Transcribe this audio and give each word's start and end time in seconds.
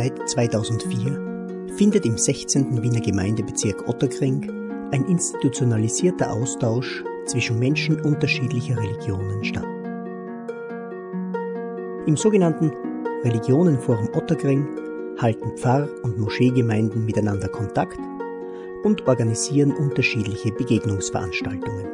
Seit 0.00 0.30
2004 0.30 1.76
findet 1.76 2.06
im 2.06 2.16
16. 2.16 2.82
Wiener 2.82 3.02
Gemeindebezirk 3.02 3.86
Otterkring 3.86 4.50
ein 4.92 5.04
institutionalisierter 5.04 6.32
Austausch 6.32 7.04
zwischen 7.26 7.58
Menschen 7.58 8.00
unterschiedlicher 8.00 8.78
Religionen 8.78 9.44
statt. 9.44 9.66
Im 12.06 12.16
sogenannten 12.16 12.72
Religionenforum 13.24 14.08
Otterkring 14.14 14.66
halten 15.18 15.50
Pfarr- 15.58 15.90
und 16.02 16.18
Moscheegemeinden 16.18 17.04
miteinander 17.04 17.48
Kontakt 17.48 17.98
und 18.84 19.06
organisieren 19.06 19.70
unterschiedliche 19.70 20.50
Begegnungsveranstaltungen. 20.52 21.84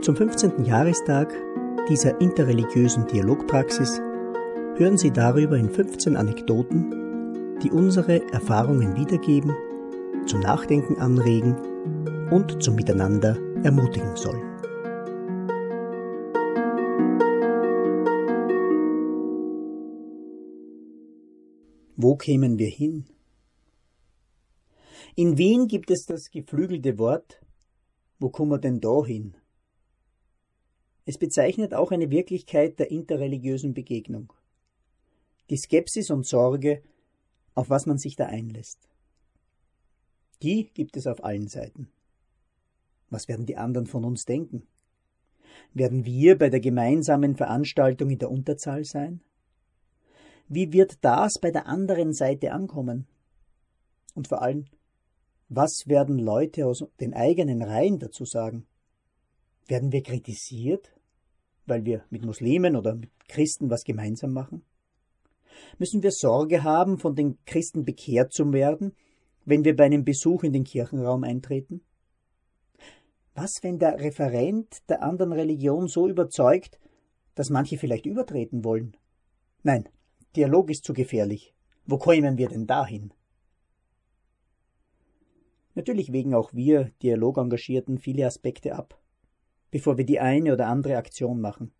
Zum 0.00 0.16
15. 0.16 0.64
Jahrestag 0.64 1.34
dieser 1.90 2.18
interreligiösen 2.18 3.06
Dialogpraxis 3.08 4.00
hören 4.76 4.96
Sie 4.96 5.10
darüber 5.10 5.56
in 5.56 5.68
15 5.68 6.16
Anekdoten, 6.16 7.58
die 7.62 7.70
unsere 7.70 8.26
Erfahrungen 8.32 8.96
wiedergeben, 8.96 9.54
zum 10.26 10.40
Nachdenken 10.40 10.96
anregen 10.96 11.56
und 12.30 12.62
zum 12.62 12.74
Miteinander 12.74 13.36
ermutigen 13.62 14.16
sollen. 14.16 14.42
Wo 21.96 22.16
kämen 22.16 22.58
wir 22.58 22.68
hin? 22.68 23.04
In 25.14 25.36
Wien 25.36 25.68
gibt 25.68 25.90
es 25.90 26.06
das 26.06 26.30
geflügelte 26.30 26.98
Wort, 26.98 27.42
wo 28.18 28.30
kommen 28.30 28.52
wir 28.52 28.58
denn 28.58 28.80
da 28.80 29.04
hin? 29.04 29.36
Es 31.04 31.18
bezeichnet 31.18 31.74
auch 31.74 31.90
eine 31.90 32.10
Wirklichkeit 32.10 32.78
der 32.78 32.90
interreligiösen 32.90 33.74
Begegnung. 33.74 34.32
Die 35.52 35.58
Skepsis 35.58 36.08
und 36.08 36.26
Sorge, 36.26 36.82
auf 37.54 37.68
was 37.68 37.84
man 37.84 37.98
sich 37.98 38.16
da 38.16 38.24
einlässt. 38.24 38.88
Die 40.40 40.70
gibt 40.72 40.96
es 40.96 41.06
auf 41.06 41.22
allen 41.22 41.46
Seiten. 41.46 41.90
Was 43.10 43.28
werden 43.28 43.44
die 43.44 43.58
anderen 43.58 43.86
von 43.86 44.02
uns 44.06 44.24
denken? 44.24 44.66
Werden 45.74 46.06
wir 46.06 46.38
bei 46.38 46.48
der 46.48 46.60
gemeinsamen 46.60 47.36
Veranstaltung 47.36 48.08
in 48.08 48.18
der 48.18 48.30
Unterzahl 48.30 48.86
sein? 48.86 49.20
Wie 50.48 50.72
wird 50.72 50.96
das 51.04 51.34
bei 51.38 51.50
der 51.50 51.66
anderen 51.66 52.14
Seite 52.14 52.52
ankommen? 52.52 53.06
Und 54.14 54.28
vor 54.28 54.40
allem, 54.40 54.64
was 55.50 55.82
werden 55.84 56.18
Leute 56.18 56.66
aus 56.66 56.82
den 56.98 57.12
eigenen 57.12 57.60
Reihen 57.60 57.98
dazu 57.98 58.24
sagen? 58.24 58.66
Werden 59.66 59.92
wir 59.92 60.02
kritisiert, 60.02 60.98
weil 61.66 61.84
wir 61.84 62.06
mit 62.08 62.24
Muslimen 62.24 62.74
oder 62.74 62.94
mit 62.94 63.10
Christen 63.28 63.68
was 63.68 63.84
gemeinsam 63.84 64.32
machen? 64.32 64.64
Müssen 65.78 66.02
wir 66.02 66.10
Sorge 66.10 66.62
haben, 66.62 66.98
von 66.98 67.14
den 67.14 67.38
Christen 67.44 67.84
bekehrt 67.84 68.32
zu 68.32 68.52
werden, 68.52 68.94
wenn 69.44 69.64
wir 69.64 69.74
bei 69.76 69.84
einem 69.84 70.04
Besuch 70.04 70.44
in 70.44 70.52
den 70.52 70.64
Kirchenraum 70.64 71.24
eintreten? 71.24 71.82
Was, 73.34 73.54
wenn 73.62 73.78
der 73.78 73.98
Referent 73.98 74.88
der 74.88 75.02
anderen 75.02 75.32
Religion 75.32 75.88
so 75.88 76.08
überzeugt, 76.08 76.78
dass 77.34 77.50
manche 77.50 77.78
vielleicht 77.78 78.06
übertreten 78.06 78.64
wollen? 78.64 78.96
Nein, 79.62 79.88
Dialog 80.36 80.70
ist 80.70 80.84
zu 80.84 80.92
gefährlich. 80.92 81.54
Wo 81.86 81.98
kämen 81.98 82.36
wir 82.36 82.48
denn 82.48 82.66
dahin? 82.66 83.12
Natürlich 85.74 86.12
wägen 86.12 86.34
auch 86.34 86.52
wir 86.52 86.90
Dialogengagierten 87.02 87.98
viele 87.98 88.26
Aspekte 88.26 88.74
ab 88.74 89.02
bevor 89.72 89.96
wir 89.98 90.04
die 90.04 90.20
eine 90.20 90.52
oder 90.52 90.68
andere 90.68 90.96
Aktion 90.96 91.40
machen. 91.40 91.72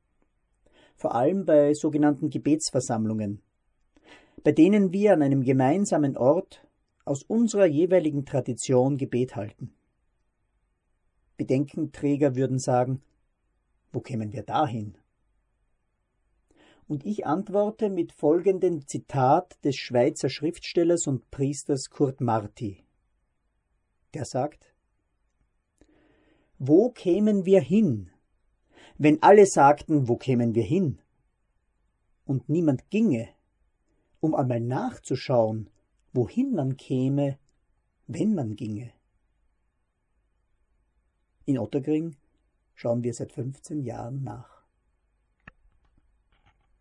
Vor 0.96 1.14
allem 1.14 1.44
bei 1.44 1.74
sogenannten 1.74 2.30
Gebetsversammlungen, 2.30 3.40
bei 4.44 4.52
denen 4.52 4.92
wir 4.92 5.12
an 5.12 5.22
einem 5.22 5.42
gemeinsamen 5.42 6.16
Ort 6.16 6.66
aus 7.04 7.22
unserer 7.22 7.66
jeweiligen 7.66 8.24
Tradition 8.24 8.96
Gebet 8.96 9.36
halten. 9.36 9.72
Bedenkenträger 11.36 12.36
würden 12.36 12.58
sagen, 12.58 13.02
wo 13.92 14.00
kämen 14.00 14.32
wir 14.32 14.42
dahin? 14.42 14.96
Und 16.88 17.06
ich 17.06 17.26
antworte 17.26 17.88
mit 17.88 18.12
folgendem 18.12 18.86
Zitat 18.86 19.62
des 19.64 19.76
Schweizer 19.76 20.28
Schriftstellers 20.28 21.06
und 21.06 21.30
Priesters 21.30 21.90
Kurt 21.90 22.20
Marti. 22.20 22.84
Der 24.14 24.24
sagt, 24.24 24.74
wo 26.58 26.90
kämen 26.90 27.44
wir 27.44 27.60
hin, 27.60 28.10
wenn 28.98 29.22
alle 29.22 29.46
sagten, 29.46 30.06
wo 30.06 30.16
kämen 30.16 30.54
wir 30.54 30.64
hin? 30.64 31.00
Und 32.24 32.48
niemand 32.48 32.88
ginge, 32.90 33.28
um 34.22 34.36
einmal 34.36 34.60
nachzuschauen, 34.60 35.68
wohin 36.12 36.54
man 36.54 36.76
käme, 36.76 37.38
wenn 38.06 38.34
man 38.34 38.54
ginge. 38.54 38.92
In 41.44 41.58
Ottergring 41.58 42.16
schauen 42.74 43.02
wir 43.02 43.12
seit 43.14 43.32
15 43.32 43.82
Jahren 43.82 44.22
nach. 44.22 44.61